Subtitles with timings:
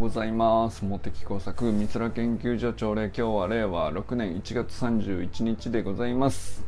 [0.00, 0.82] ございます。
[0.82, 6.64] 茂木工作三浦研究所朝礼今日は令和6年1月31日でございます。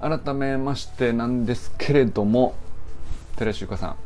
[0.00, 2.54] 改めましてなんですけれども
[3.36, 3.96] 寺石ゆかさん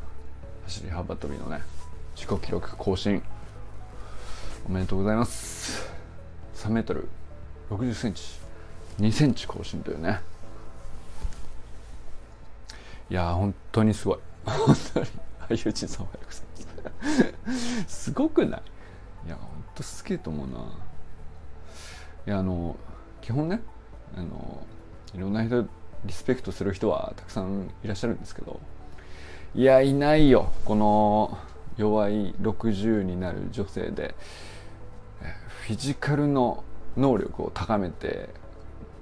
[0.64, 1.60] 走り幅跳びのね
[2.16, 3.22] 自己記録更新
[4.68, 5.88] おめでとうございます。
[6.56, 7.08] 3メートル
[7.70, 8.24] 60センチ
[8.98, 10.18] 2センチ更新というね。
[13.10, 14.18] いやー本当にすごい。
[14.44, 15.06] 本当に。
[15.48, 16.73] 俳優陣さんおはようございます。
[17.86, 18.62] すごくない？
[19.26, 20.58] いや本当すげえと思うな。
[22.26, 22.76] いやあの
[23.20, 23.60] 基本ね
[24.16, 24.66] あの
[25.14, 25.66] いろんな人
[26.04, 28.60] リスペクトする人はたくさんいらっしゃるんですけど
[29.54, 31.38] いやいないよこの
[31.76, 34.14] 弱い60になる女性で
[35.66, 36.62] フィジカルの
[36.96, 38.28] 能力を高めて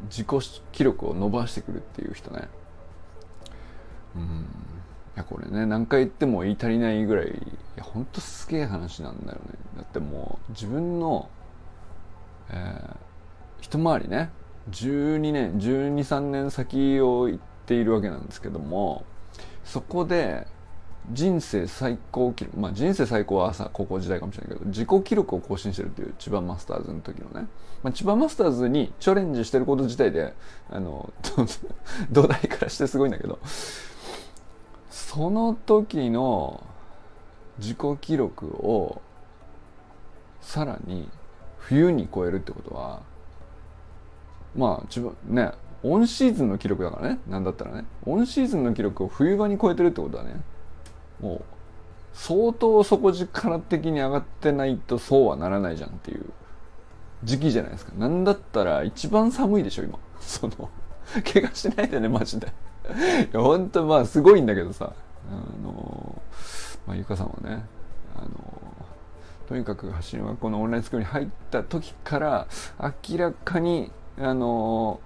[0.04, 2.48] 自己記録を伸ばしてくるっていう人ね。
[4.16, 4.46] うん。
[5.16, 7.30] やこれね何回言っても言い足りないぐらいい
[7.77, 9.59] やほんとすげえ話なんだよね。
[9.77, 11.29] だってもう自分の、
[12.51, 12.96] えー、
[13.60, 14.30] 一回りね
[14.71, 19.04] 12年123年先を行っているわけなんですけども
[19.65, 20.46] そこで
[21.10, 27.49] 人生最高記録まあ人生最高は朝高校時代かもしれないけど自己記録を更新してるっていう千葉マスターズの時のね、
[27.82, 30.32] まあ、千葉マスターズにチャレンジしてること自体で
[30.71, 31.13] あの
[32.13, 33.38] 土台 からしてすごいんだけど。
[34.93, 36.65] その時の
[37.59, 39.01] 自己記録を
[40.43, 41.09] さらに
[41.59, 43.01] 冬に超えるってことは
[44.54, 47.18] まあ自分ねオンシーズンの記録だからね。
[47.26, 47.85] なんだったらね。
[48.07, 50.40] オンシーズンの記録を冬場に超えてるってことはね。
[51.20, 51.45] もう
[52.13, 56.26] 相当底力的に上がってないとそうはならないじゃんっていう
[57.24, 57.93] 時期じゃないですか。
[57.96, 59.98] なんだったら一番寒いでしょ今。
[60.20, 60.70] その
[61.24, 62.52] 怪我しないでねマジで。
[62.93, 64.93] いや本当まあすごいんだけどさ。
[65.31, 66.22] あの
[66.87, 67.65] まあゆかさんはね
[68.16, 68.28] あの
[69.48, 72.47] とにかく走りはこのオンラインスクールに入った時から
[73.08, 75.00] 明らかにあの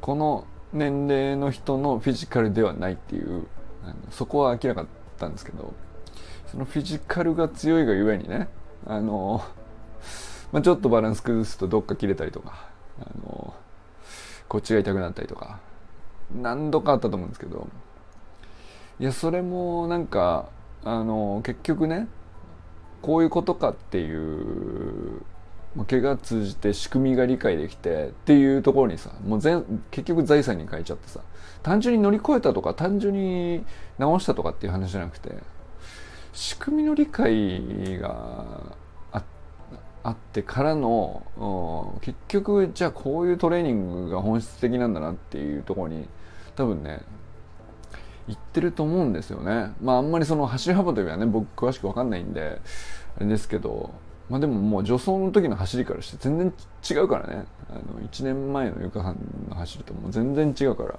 [0.00, 3.46] この年齢の人のフィジカルではないっていう
[4.10, 4.88] そこは明らかだっ
[5.18, 5.72] たんですけど
[6.46, 8.48] そのフィジカルが強いがゆえにね
[8.86, 9.42] あの、
[10.52, 12.68] まあ、ちょっとバランス崩すとどっか切れたりとか
[13.00, 13.54] あの
[14.48, 15.58] こっちが痛くなったりとか
[16.34, 17.68] 何度かあったと思うんですけど
[19.00, 20.48] いやそれもなんか
[20.84, 22.08] あの結局ね
[23.02, 25.22] こういうことかっていう
[25.86, 31.20] 怪我通じて仕組みが理解できてっていうところにさもう全結局財産に変えちゃってさ
[31.62, 33.64] 単純に乗り越えたとか単純に
[33.98, 35.34] 直したとかっていう話じゃなくて
[36.32, 38.76] 仕組みの理解が
[40.02, 46.08] あってからの結局じゃあこういうトレーニングが本質的なんだなっていうところに
[46.58, 47.02] 多分ね
[48.26, 49.72] 言ってると思うんですよね。
[49.80, 52.60] まああんまりその走り幅跳びはね僕詳しく分かんないんで
[53.16, 53.94] あれですけど
[54.28, 56.52] まあでももう助走の時の走りからして全然
[56.90, 57.44] 違うからね。
[57.70, 60.98] あの1年前のゆかさんの走りともう全然違うから。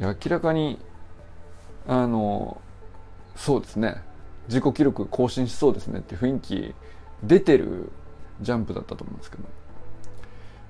[0.00, 0.78] 明らかに
[1.88, 2.60] あの
[3.34, 4.02] そうですね。
[4.48, 6.74] 自己記録更新しそうですねって雰囲気
[7.22, 7.90] 出てる
[8.42, 9.44] ジャンプだったと思うんですけど。
[9.44, 9.46] い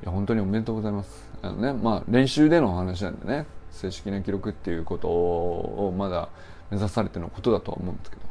[0.06, 1.28] や本当におめでとうございます。
[1.42, 3.57] あのねまあ練習での話なんでね。
[3.70, 6.28] 正式な記録っていうことをまだ
[6.70, 8.22] 目指されてのことだとは思うんですけど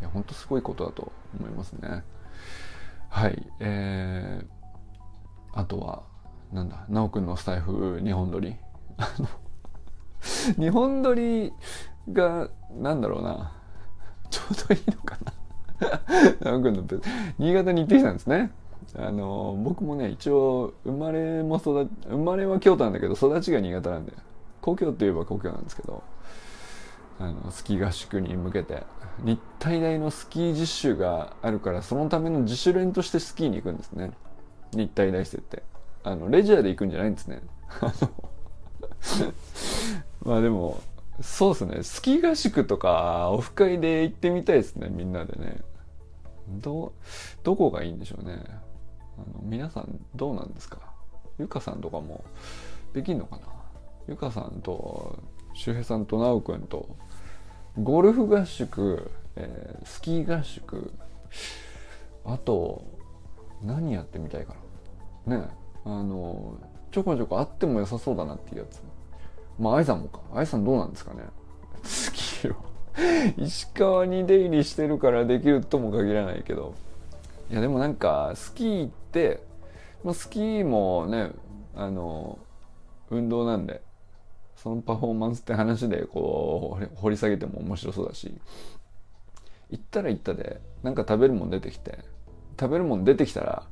[0.00, 2.02] いや本当すごいことだと思いますね。
[3.08, 6.02] はいえー、あとは
[6.52, 8.56] なんだ奈くんのスタイフ2本撮り。
[8.96, 9.28] あの
[10.58, 11.52] 2本撮り
[12.12, 13.52] がなんだろうな。
[14.30, 15.32] ちょうどいいのかな。
[16.40, 16.84] 奈くんの
[17.38, 18.50] 新潟に行ってきたんですね。
[18.96, 24.12] あの僕もね一応生まれも育生まれは京都なんだけど育ちが新潟なんで
[24.64, 26.02] 故郷といえば故郷なんですけど
[27.20, 28.82] あのスキー合宿に向けて。
[29.22, 34.10] 日体大のスキー実習があるからそのための自主練としてスキーに行くんですね。
[34.72, 35.62] 日体大生って。
[36.02, 37.40] あのレジャーで行くんじゃないんですね。
[40.24, 40.80] まあでも
[41.20, 41.82] そうですね。
[41.84, 45.60] スキー合宿とかオフ会で行ってみたいですねみんなでね。
[46.48, 46.92] ど
[47.44, 48.42] どこがいいんでしょうね。
[49.16, 50.78] あの皆さんどうなんですか？
[51.38, 52.24] ゆかさんとかも
[52.92, 53.42] できんのかな？
[54.08, 55.18] ゆかさんと
[55.54, 56.96] 周平さんと直くんと
[57.78, 60.92] ゴルフ合宿、えー、スキー合宿
[62.24, 62.84] あと
[63.62, 64.54] 何やってみたいか
[65.26, 65.38] な。
[65.38, 65.48] ね
[65.84, 66.58] あの
[66.90, 68.82] ちょこちょこあっても良さそうだなっていうやつ。
[69.58, 70.20] まあ愛さんもか。
[70.34, 71.22] 愛さんどうなんですかね。
[71.82, 72.56] スキーを。
[73.36, 76.74] 石川に出入りしてるからできるとも限らないけど。
[77.50, 79.42] いやでもなんかスキーって、
[80.02, 81.30] まあ、スキーもね
[81.74, 82.38] あの
[83.10, 83.82] 運動なんで。
[84.56, 88.34] そのパフォーマンスって話でこう掘り下げても面白そうだし
[89.70, 91.98] 行ったら行ったでなんか食べるもん出てきて
[92.58, 93.62] 食べるもん出てきたら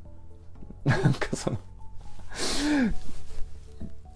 [0.84, 1.58] なんかその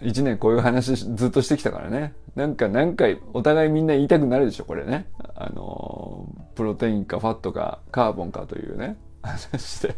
[0.02, 2.12] 一年こういう話ずっとしてきたからね。
[2.34, 5.06] なんか何回お互いみんな言いたくなるでしょこれね。
[5.34, 9.96] あのプロテインかファットかカーボンかというね話で。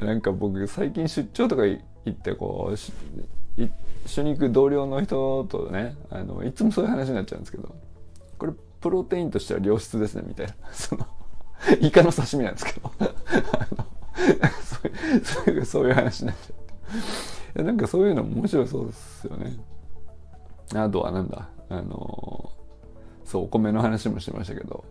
[0.00, 2.76] なんか僕最近出張とか行ってこう
[3.60, 7.74] 行って一緒に行く同僚の人とねあのいつもそういう話になっちゃうんですけど
[8.38, 10.54] これプロテインとしては良質ですねみたいな。
[10.72, 11.06] その
[11.80, 12.90] イカの刺身なんですけど。
[15.22, 17.62] そういうそういう話になっちゃって。
[17.62, 19.58] なんかそういうの面白そうですよね。
[20.74, 22.52] あとはなんだあの
[23.24, 24.84] そうお米の話もしてましたけど。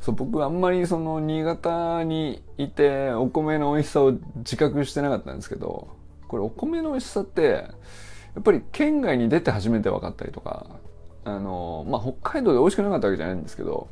[0.00, 5.88] そう僕あんまりその新潟にいてお米の美味しさを自覚してなかったんですけど
[6.26, 7.68] これお米の美味しさって
[8.34, 10.66] やっぱり県外に出て初めて分かったりとか
[11.24, 13.88] あのまあ北海道で美味しくなかったわけじゃないんですけど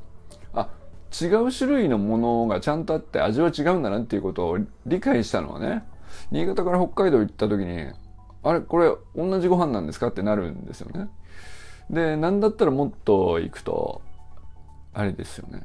[0.55, 0.69] あ
[1.21, 5.85] 違う種類のものがちゃんとあって味は違うんだなっていうことを理解したのはね
[6.31, 7.93] 新潟から北海道行った時に
[8.43, 11.09] あれこれ同じご飯なんですかってなるんですよね。
[11.91, 14.01] でなんだったらもっと行くと
[14.95, 15.63] あれですよね。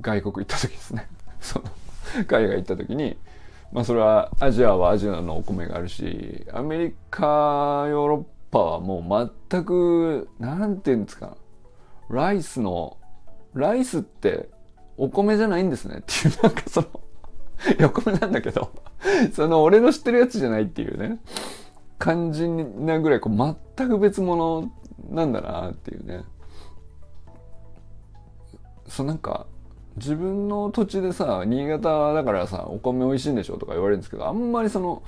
[0.00, 1.06] 外国行った時ですね。
[1.40, 1.64] その
[2.26, 3.16] 海外行った時に
[3.74, 11.36] まあそれはアジアはアジアのお米があるしアメリカヨーロッパはもう全くなんていうんですか
[12.08, 12.96] ライスの
[13.52, 14.48] ライスって
[14.96, 15.96] お米じゃないんですね。
[15.98, 16.88] っていうなんかその
[17.80, 18.70] 横米なんだけど
[19.32, 21.18] その俺の知ってるやつじゃないっていうね
[21.98, 24.70] 感じなぐらいこう全く別物
[25.10, 26.22] なんだなっていうね。
[28.86, 29.46] そうなんか
[29.96, 35.02] 自分の土地でさ新潟だからさお米美味しいんでしょとか言われるんですけどあんまりその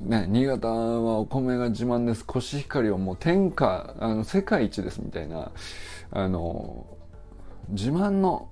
[0.00, 2.24] ね新潟はお米が自慢です。
[2.24, 5.50] コシヒカリはもう天下あの世界一ですみたいな
[6.10, 6.86] あの
[7.70, 8.48] 自慢の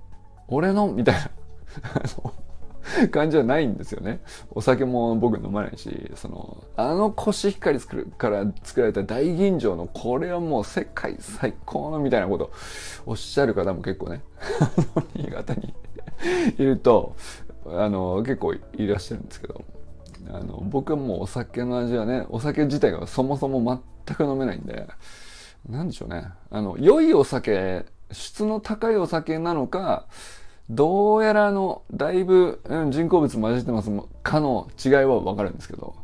[0.47, 1.31] 俺のみたいな。
[3.11, 4.21] 感じはないんですよね。
[4.51, 12.51] お酒も僕飲まないし、その、あのコシヒカリ作るから作られた大吟醸のこれはもう世界最高のみたいなこと
[13.05, 14.21] おっしゃる方も結構ね、
[15.15, 15.73] 新潟に
[16.57, 17.15] いると、
[17.65, 19.63] あの、結構いらっしゃるんですけど、
[20.31, 24.87] あの、僕はもうお酒の味はね、お酒自体がそもそも全く飲めないんで、
[25.67, 26.25] なんでしょうね。
[26.49, 30.07] あの、良いお酒、質の高いお酒なのか、
[30.69, 33.89] どうやらあの、だいぶ、うん、人工物混じってます
[34.21, 35.95] かの違いはわかるんですけど、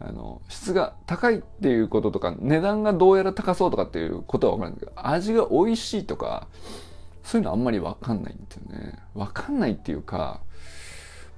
[0.00, 6.48] あの、質が高いっていうこととか、値段がどうやら高そうとかっていうことはわかるんですけど、味が美味しいとか、
[7.22, 8.98] そういうのあんまりわかんないんですよね。
[9.14, 10.40] わかんないっていうか、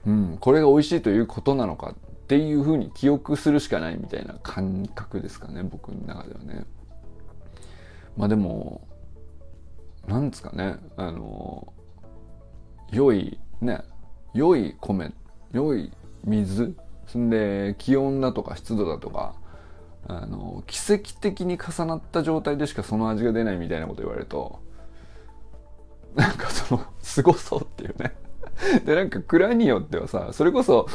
[0.06, 6.64] うん、これが美味しいということなのかっていうふうに記憶するしかないみたいな感覚ですかね、僕の中ではね。
[8.16, 8.80] まあでも、
[10.06, 11.72] なんですかね、あの、
[12.92, 13.82] 良いね
[14.34, 15.12] 良い米
[15.52, 15.90] 良い
[16.24, 16.74] 水
[17.06, 19.34] そんで気温だとか湿度だとか
[20.06, 24.60] あの奇跡的に重なった状態でしかその味が出ないみたいなこと言われると
[26.14, 28.14] なんかそのすごそうっていうね。
[28.84, 30.88] でなんか蔵によってはさそれこそ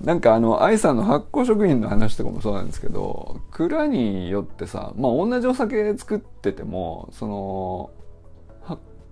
[0.00, 7.90] なんかあの愛さんの発酵食品の話とかもそうなんですけど蔵によってさまあ同じお酒作っててもその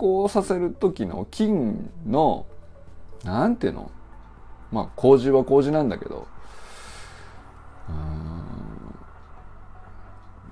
[0.03, 2.47] 酵させる時の菌の
[3.23, 3.91] なんていうの？
[4.73, 6.27] まあ麹は麹なんだけど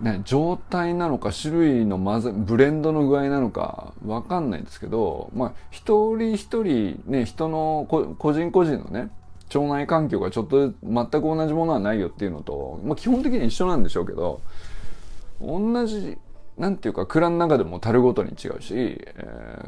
[0.00, 9.10] ね、状態なのか種類の混ぜブレンドの具合なのかわかんないですけど、まあ、一人一人ね人の個人個人のね
[9.54, 14.40] 腸内環境がちょっと全く同じものはないよっていうのと、まあ、基本的に一緒なんでしょうけど
[15.38, 16.16] 同じ
[16.60, 19.64] なんていうか蔵の中でも樽ごとに違うし、え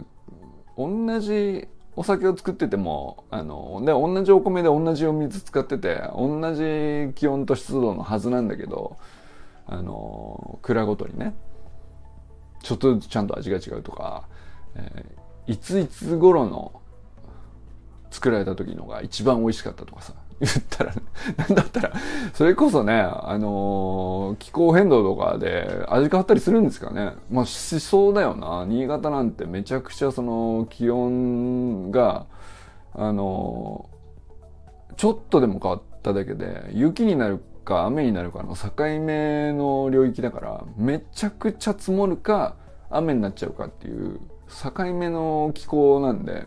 [0.77, 8.99] ー、同じお酒を作っててもあので同じお米で同じお水使ってて同じ気温と湿度のはずなんだけど
[9.67, 11.35] あの蔵ごとにね
[12.63, 14.29] ちょっとずつちゃんと味が違うとか、
[14.75, 16.83] えー、いついつ頃の
[18.11, 21.03] 作られた時のが一番美味しかったとかさ言ったら、ね、
[21.37, 21.93] なんだったら、
[22.35, 27.13] それこそね、あのー、気候変動とかで味変わったりするんですかね。
[27.31, 28.65] まあ、しそうだよな。
[28.67, 32.27] 新潟なんてめちゃくちゃその気温が、
[32.93, 42.57] あのー、ちょっとでも変わっただけで、雪になるか雨になるかの境目の領域だから、めちゃくちゃ積もるか、
[42.91, 44.19] 雨になっちゃうかっていう
[44.49, 46.47] 境目の気候なんで、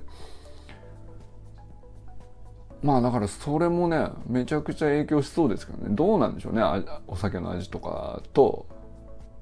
[2.86, 5.96] まあだからそれもねめちゃくちゃ影響しそうですけどね。
[5.96, 6.62] どうなんでしょうね。
[7.08, 8.68] お酒の味とかと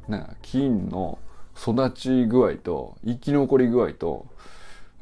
[0.07, 1.19] ね菌の
[1.57, 4.27] 育ち具合と生き残り具合と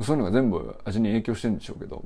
[0.02, 2.04] そういうのが全部味に影響してるんでしょうけど。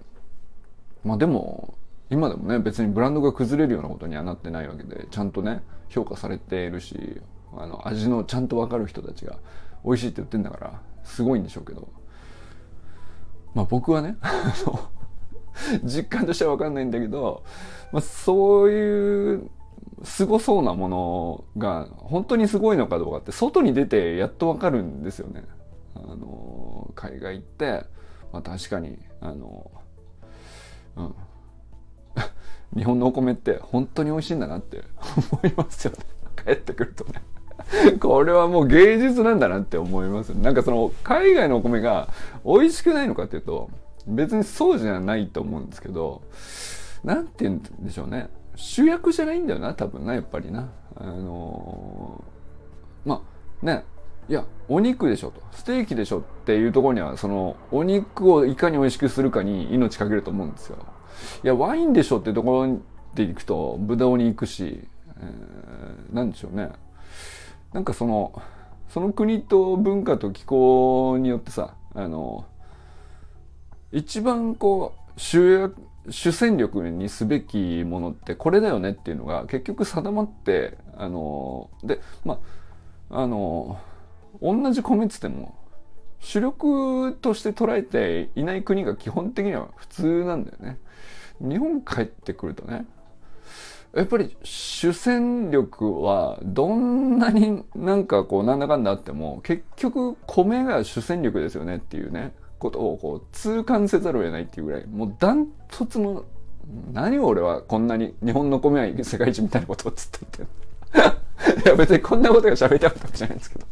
[1.06, 1.76] まあでも
[2.10, 7.22] 今でもね別にブランドが崩れるようなことにはなってないわけでちゃんとね評価されているし
[7.56, 9.38] あの味のちゃんと分かる人たちが
[9.86, 11.88] 美味しいって言ってんだからすごいんでしょうけど。
[13.54, 14.18] まあ僕はね
[15.84, 17.44] 実感としては分かんないんだけど、
[17.92, 19.50] まあ、そういう
[20.04, 25.44] すごそうなものが本当にすごいのかどうかって外に出てやっと分かるんですよね。
[25.96, 27.86] あの海外行って、
[28.34, 29.72] まあ、確かにあの、
[30.98, 31.16] うん、
[32.76, 34.84] 日本のお米って本当に美味しいんだなって
[35.32, 35.98] 思いますよね。
[36.46, 37.22] 帰ってくるとね。
[38.00, 40.30] これはもう芸術なんだなって思います。
[40.30, 42.10] なんかその海外のお米が
[42.44, 43.70] 美味しくないのかっていうと
[44.08, 46.22] 別にそうじゃないと思うんですけど
[47.04, 48.30] 何て言うんでしょうね。
[48.56, 50.70] 主役じゃないんだよな多分なやっぱりな。
[50.96, 53.22] あのー、ま
[53.62, 53.84] あね。
[54.28, 55.42] いやお肉でしょと。
[55.52, 60.78] ステーキでしょっていうところにはそのお肉をいかに美味しくするかに命かけると思うんですよ。
[61.44, 62.80] いやワインでしょっていうところ
[63.14, 66.72] で行くとブドウに行くし、えー、なんでしょうね。
[67.72, 68.42] なんかその
[68.90, 72.46] その国と文化と気候によってさあの
[73.96, 75.76] 一番こう主役
[76.10, 82.40] 主戦力にすべきものってこれだよねっていうのが結局定まってあのでま
[83.10, 83.80] ああの
[84.42, 85.56] 同じ米っつっても
[86.20, 90.78] 主力として捉えていない国が基本的には普通なんだよね。
[91.40, 92.86] 日本帰ってくるとね
[93.94, 106.24] やっぱり主戦力はどんなになんかこうなんだかんだあっても結局米が主戦力ですよねっていうねことをこう痛感せざるを得ないっていうぐらいもうダントツの
[106.92, 113.66] 何を俺はこんなに日本の米は世界一みたいなことをつったって いや別にこんなことが喋りたかったわけじゃないんですけど。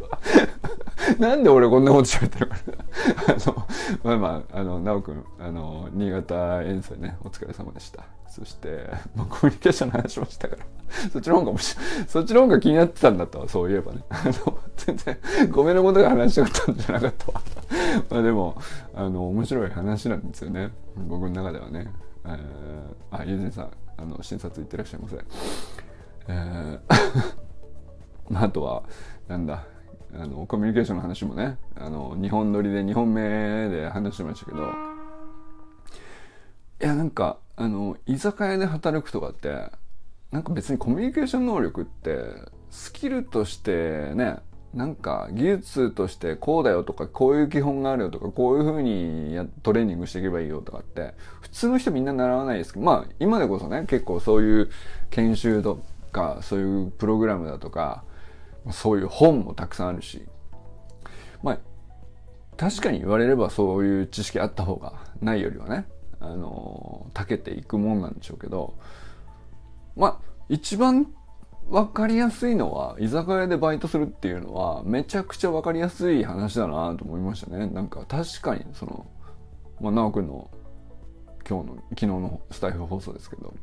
[1.19, 2.55] なんで俺こんなこと喋ってるか
[3.27, 3.67] あの
[4.03, 8.03] まあまああの直くんあの新潟遠征ねお疲れ様でした。
[8.27, 10.65] そして、まあ、コミュニケーションの話もしたから。
[11.13, 11.75] そっちの方がもし
[12.07, 14.03] そっちの方が気になってたんだとそういえばね。
[14.09, 15.17] あの全然
[15.51, 17.41] ごめんのことが話したかったんじゃなかったわ。
[18.09, 18.57] まあでも
[18.95, 20.71] あの面白い話なんですよね。
[20.95, 21.87] 僕の中ではね、
[22.25, 22.35] えー、
[23.11, 25.17] あゆずさんあの診察行ってらっしゃいませ。
[26.27, 26.79] えー
[28.29, 28.83] まあ、あとは
[29.27, 29.63] なんだ
[30.15, 34.63] あのコミュニケーションの話もねあの2本撮りで2本目で話してましたけど
[36.81, 39.71] いやなんかあの居酒屋で働くとかって
[40.31, 42.25] なんか別にコミュニケーション能力って
[42.69, 44.37] スキルとしてね
[44.73, 54.71] なんか技術としてこうだよとかこういう基本があるよとかこういうふうにやトレーニングしていけばいいよとかって普通の人みんな習わないですけどまあ今でこそね結構そういう
[55.11, 58.03] 研修とかそういうプログラムだとか
[58.71, 60.23] そういう本もたくさんあるし
[61.41, 61.59] まあ
[62.55, 65.85] 確かに言われればそういう知識あった方がないよりはね
[66.19, 68.77] あの長けていくもんなんでしょうけど
[69.95, 71.07] まあ一番
[71.69, 77.67] 分かりやすいのは居酒屋でバイトするっていうのはめちゃくちゃ分かりやすい話だなと思いましたね。
[77.67, 79.05] なんか確かにその
[79.79, 80.49] まあ直くんの
[81.47, 83.53] 今日の昨日のスタイフ放送ですけど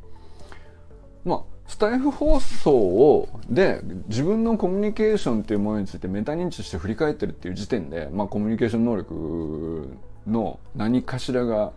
[1.23, 9.97] まあスタイフ放送をで自分のコミュニケーションっていうものについてメタ認知して振り返ってるっていう時点で、まあ、コミュニケーション能力
[10.27, 11.71] の何かしらが、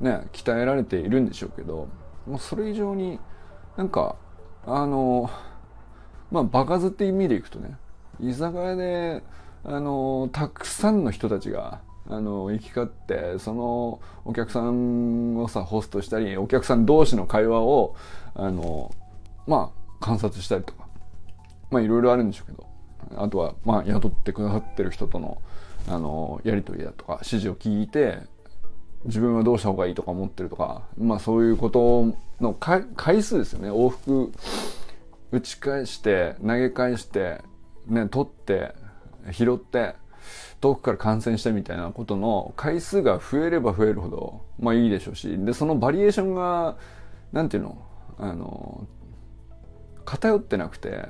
[0.00, 1.88] ね、鍛えられているんでしょうけど
[2.26, 3.20] もうそれ以上に
[3.76, 4.16] なんか
[4.64, 5.28] あの
[6.30, 7.76] まあ場数って意味でいくとね
[8.20, 9.22] 居酒屋で
[9.62, 17.94] あのたくさんの人たちがあの行き交ってそのお客さんをさホストしたりお客さん同士の会話を
[18.34, 18.90] あの
[19.46, 20.86] まあ観察したりとか。
[21.70, 22.66] まあいろいろあるんでしょうけど。
[23.16, 25.38] あとはまあ雇ってくださってる人との
[25.86, 28.18] あのやり取りだとか指示を聞いて
[29.04, 33.70] 自分はどうした方がいいとか思ってるとかまあそういうことの回数ですよね。
[33.70, 34.32] 往復
[35.30, 37.42] 打ち返して投げ返して
[37.86, 38.74] ね取って
[39.30, 39.94] 拾って
[40.60, 45.36] 遠くから感染してみたいなことの回数が増えれば増えるほどまあいいでしょうし。
[45.44, 46.76] でそのバリエーションが
[47.32, 47.76] なんていうの？
[48.18, 48.86] あの
[50.04, 51.08] 偏ってなくて、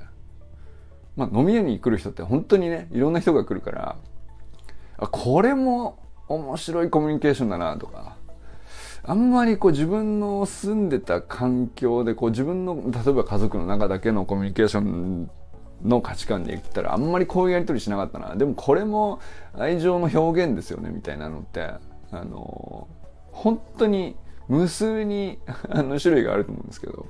[1.17, 3.97] まあ、飲み屋に来る人って本当にねいろんな人が来るから
[4.99, 5.99] あこれも
[6.29, 8.17] 面白いコミュニケーションだなとか
[9.03, 15.31] あんまりこう自分の住んでた環境でこう自分の例えば家族の中だけのコミュニケーション
[15.83, 18.35] の価値観で言ったらあんまりこういうやり取りしなかったな。
[18.37, 19.21] でもこれも
[19.53, 21.61] 愛情の表現ですよねみたいなのって
[22.11, 22.89] あの
[23.31, 24.17] 本当に
[24.49, 27.07] 無数にあの種類があると思うんですけど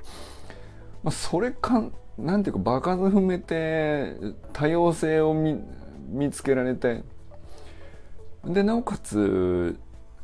[1.05, 4.17] まあ、それかなんていうか場数踏めて
[4.53, 5.61] 多様性を見
[6.09, 7.03] 見つけられて
[8.45, 9.79] でなおかつ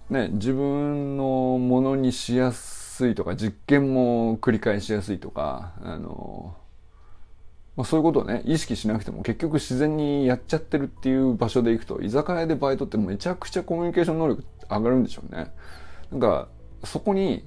[0.08, 6.56] ね自分のものにしやすいとか実験も繰り返しやすいとかあの、
[7.76, 15.52] まあ、そういうことをね意識しなくても結局自然にやっちゃってるっていう場所で行くと居酒屋でバイトってめちゃくちゃコミュニケーション能力上がるんでしょうね。
[16.10, 16.48] なんか
[16.84, 17.44] そこに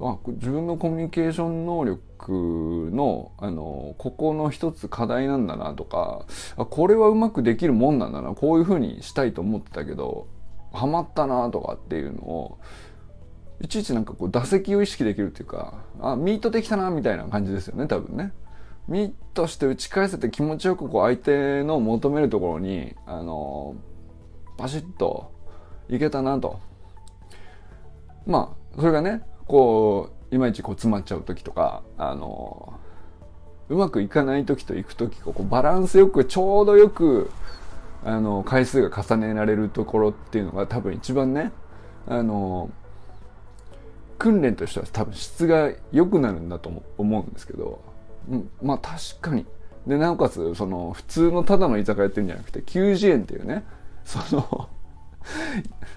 [0.00, 10.26] あ自分のコミュニケーション能力のあのここの一つ課題なんだなとかあこれはうまくできるもんなんだなこういうふうにしたいと思ってたけど
[10.72, 12.58] ハマったなとかっていうのを
[13.60, 18.32] いちいちなんかこう打席を意識できるっていうかあミートできたなみたいな感じですよね多分ね。
[18.88, 23.76] ミートして打ち返せて気持ちよくこう相手の求めるところにあの
[24.56, 25.32] パシッと
[25.88, 26.58] いけたなと。
[28.26, 32.72] まあそれがねこういまいちこう詰まっちゃう時とかあの
[33.68, 37.32] うまくいかない時と行く時こうバランスよくちょうどよく
[38.04, 41.50] あの回数が重ねられるところっていうのが多分一番ね
[42.06, 42.70] あの
[44.18, 47.82] 訓練としては多分質が良くなるんだと思うんですけど、
[48.30, 49.46] うん、まあ確かに。
[49.84, 53.64] でなおかつその普通のただの居酒屋っていうんじゃなくて90円っていうね
[54.04, 54.68] その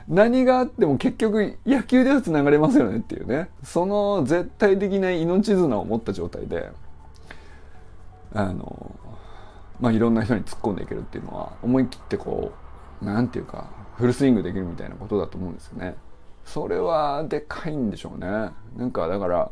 [0.08, 3.50] 何があっても結局野球では繋がれますよねっていうね。
[3.64, 6.72] その絶対的な命綱を持った状態で
[8.34, 8.96] あの
[9.80, 12.52] まあいろんな人に突っ込んでいけるっていうのは思い切ってこ
[13.02, 15.96] うなんていうかフルスイングできるみたいなことだと思うんですよね。
[16.46, 18.28] それはでかいんでしょうね。
[18.76, 19.52] なんかだから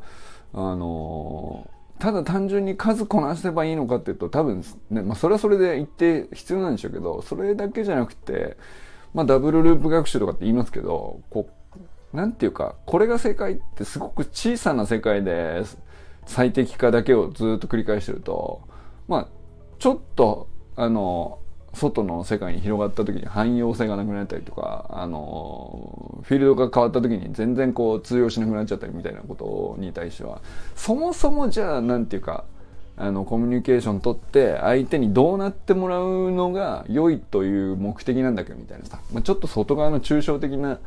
[0.53, 8.57] あのただ単純に数こなせばいいのかっていうと多分ね、まあ、それはそれで一定必要なんでしょうけどそれだけじゃなくて
[9.13, 11.49] まあ、ダブルループ学習とかって言いますけど、こ
[12.13, 15.63] う、なんていうか、これが正解ってすごく小さな世界で
[16.25, 18.61] 最適化だけをずっと繰り返してると、
[19.07, 19.27] まあ、
[19.79, 21.39] ちょっと、あの、
[21.73, 30.41] 外の世界に広がった時に汎用性がなくなったりとか、あの、フィールドが変わった時に全然こう通用しなくなっちゃったりみたいなことに対しては、
[30.75, 32.43] そもそもじゃあ、なんていうか、
[32.97, 40.79] あのコミュニケーション取って相手にどうなってもらうのが良いという目的なんだけどみたいなさ、まあ、ちょっと外側の抽象的な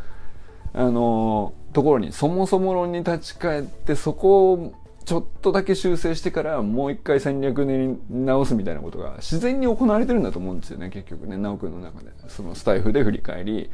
[0.74, 12.10] あのところにそもそも論に立ち返ってそこをちょっとだけ修正してからもう一回戦略に直すみたいなことが自然に行われてるんだと思うんですよね結局ね直くんの中で。
[12.28, 13.70] そのスタイフで振り返り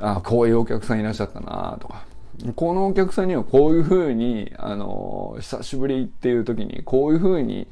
[0.00, 2.04] あこういうお客さんいらっしゃったなとか。
[2.54, 7.66] このお客さんにはこういうふうに、あの、久しぶりっていう時にこういうふうに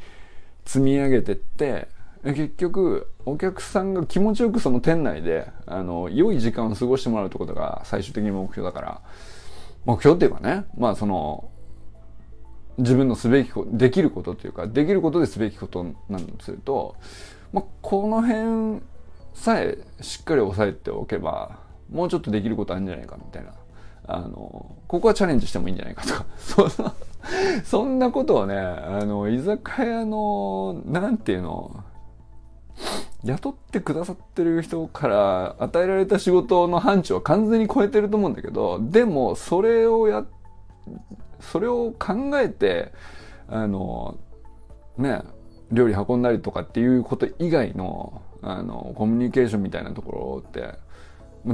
[0.64, 1.88] 積み上げてって、
[2.24, 9.00] 結局、お客さんが気持ちよくその店内で、あの、良い時間を過ごしてもらうってことが最終的に目標だから、
[9.84, 11.48] 目標っていうかね、まあその、
[12.78, 16.96] 自分のすべきこと、できることっていうか、できることですべきことなんですると、
[17.52, 18.82] まあこの辺
[19.34, 23.52] さえしっかり押さえておけば、もうちょっとできることあるんじゃないかみたいな。
[24.06, 26.94] あの、ここはチャレンジしてもいいんじゃないかとか、 そんな、
[27.64, 31.84] そんなことをね、あの、居酒屋の、なんていうの、
[33.24, 40.24] 雇ってくださってる人から与えられた仕事の範疇は完全に超えてると思うんだけど、でも、それをや、
[41.40, 42.92] それを考えて、
[43.48, 44.18] あの、
[44.98, 45.22] ね、
[45.72, 50.74] 料理運んだりとかっていうこと以外の、あの、コミュニケーションみたいなところって、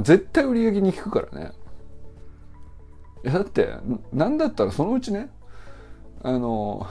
[0.01, 1.51] 絶対売り上げに効くからね。
[3.23, 3.69] いやだって
[4.11, 5.29] 何だったらそのうちね
[6.21, 6.87] あの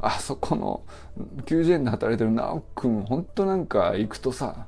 [0.00, 0.82] あそこの
[1.44, 4.66] 90円で働いてる直くんほんとなんか行くとさ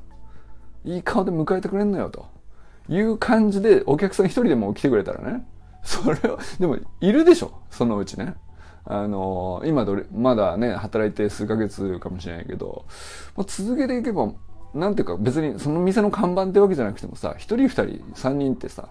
[0.84, 2.26] いい顔で迎えてくれんのよと
[2.88, 5.46] いう感じでお客さん一人でも来てくれたらね
[5.82, 8.34] それはでもいるでしょそのうちね。
[8.84, 12.84] あの今どれまだね働いて数ヶ月かもしれないけど、
[13.36, 14.32] まあ、続けていけば
[14.74, 18.88] なんていうか別にその店の看板ってわけじゃなくてもさ一人二人三人ってさ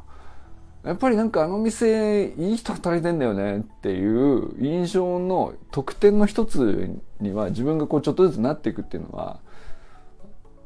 [0.84, 9.40] やっぱりなんかあの店いい人働いてんだよねっていう印象の特典の一つには自分がこうちょっとずつなっていくっていうのは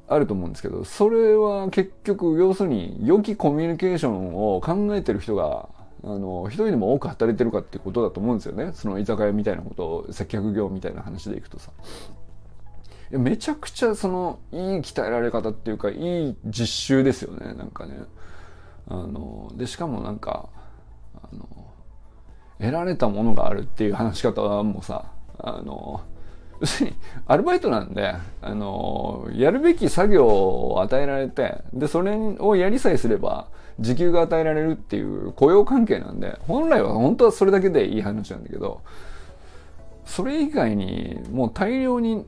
[0.08, 5.68] あると思うんですけどそれは結局要するに良きコミュニケーションを考えてる人が
[6.04, 8.72] あの一人でも多く働いてるかってことだと思うんですよね。
[8.74, 11.72] その居酒屋みたいなことを接客業みたいな話でいくとさ。
[13.12, 17.94] めちゃくちゃそのいい鍛えられ方っていうかいい実習ですよねなんかね。
[18.88, 20.50] あのでしかもなんか
[21.16, 21.48] あの
[22.60, 26.02] 得られたものがあるっていう話し方はもうさあの
[26.62, 26.96] 要するに
[27.26, 33.48] アルバイトなんであのやるべき作業を与えられてでそれをやりさえすれば
[33.80, 38.82] 時給が与えられるっていう雇用関係なんで本来は本当はそれだけでいい話なんだけど
[40.06, 42.26] それ以外にもう大量に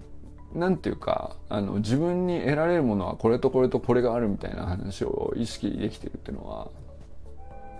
[0.54, 6.68] なんていうかあの自分に得られるものはこれとこれとこれがあるみたいな話を意識できてるっていうのは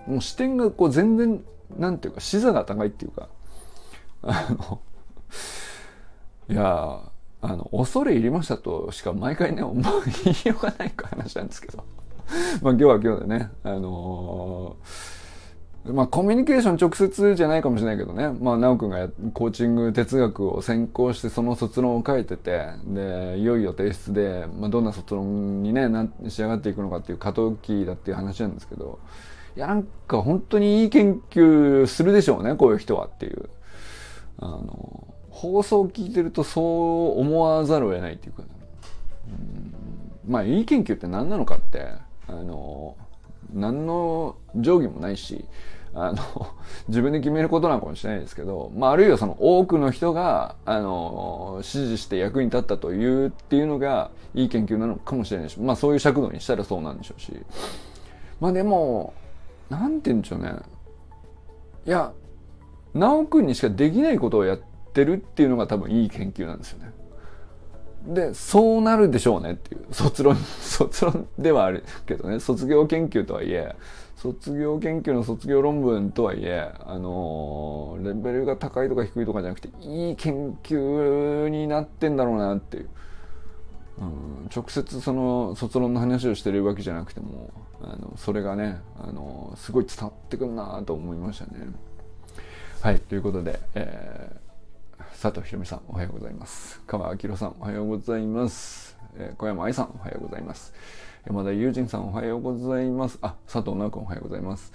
[0.06, 1.42] もう視点がこう全然
[1.76, 3.28] なんていうか視座が高いっていうか
[4.22, 4.80] あの
[6.50, 7.00] いや
[7.40, 11.84] あの恐れ入りましたとしか毎回ね思いようがないか話なんですけど。
[12.60, 15.17] まあ今日は今日でねあのー
[15.84, 28.98] まあコミュニケーション直接じゃないかもしれないけどね、まあ直くんがコーチング哲学を専攻してその卒論を書いてて、で、いよいよ提出で、まあどんな卒論にね、な仕上がっていくのかっていう過渡期だっていう話なんですけど、
[29.56, 33.48] いやなんか本当にいい研究するでしょうね、こういう人はっていう。
[34.40, 36.60] あの、放送を聞いてるとそ
[37.16, 38.42] う思わざるを得ないっていうか、
[39.26, 41.88] うん、まあいい研究って何なのかって、
[42.28, 42.96] あの、
[43.52, 45.44] 何の定規もないし、
[45.94, 46.18] あの、
[46.88, 57.32] 自分で決めることなのかもしれないですけど、まあ、あるいはその多くの人が、あの、支持して役に立ったというっていうのが、いい研究なのかもしれないし、まあ、そういう尺度にしたらそうなんでしょうし。
[58.40, 59.14] まあ、でも、
[59.70, 60.52] なんて言うんでしょうね。
[61.86, 62.12] いや、
[62.94, 64.60] 直くんにしかできないことをやっ
[64.92, 66.92] てるっていうのが多分いい研究なんですよね。
[68.06, 73.74] で、そうなるでしょうねっていう、卒論、 卒論ではあるけどね、卒業研究とはいえ、
[74.16, 82.88] 卒業研究の卒業論文とはいえ、あのー、レベルが高いとか低いとかじゃなくて、いい研究になってんだろうなっていう。
[83.98, 87.50] うん、直接その卒論の話をしてるわけじゃなくても、
[87.82, 91.66] あの、それがね、あの、すごい伝わってくんなと思いましたね。
[92.80, 94.47] はい、ということで、えー
[95.20, 96.80] 佐藤ひろみさんおはようございます。
[96.86, 100.72] 川明さんおはようございます、えー、小山愛さんおはようございます。
[101.26, 103.18] 山田友人さんおはようございます。
[103.20, 104.72] あ佐藤直君おはようございます。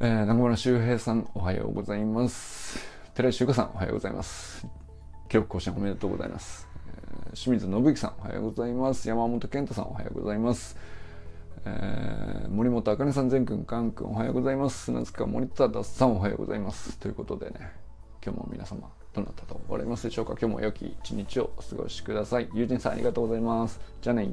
[0.00, 2.78] えー、中村修平さんおはようございます。
[3.12, 4.66] 寺井修香さんおはようございます。
[5.28, 9.06] 記録更新おめでとうございます、えー、清水信之さんおはようございます。
[9.06, 10.78] 山本健太さんおはようございます。
[11.66, 14.84] えー、森本茜さん、全くん、かんくん、おはようございます。
[14.86, 16.98] 砂塚森忠さん、おはようございます。
[16.98, 17.70] ということでね、
[18.24, 20.36] 今日も皆様、どなったと思われますでしょうか？
[20.40, 22.48] 今日も良き一日をお過ごしください。
[22.54, 23.80] 友人さんありがとうございます。
[24.00, 24.32] じゃあね。